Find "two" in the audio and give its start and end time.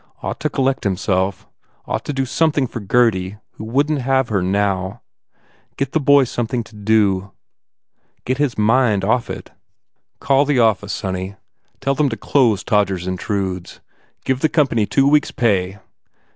14.87-15.07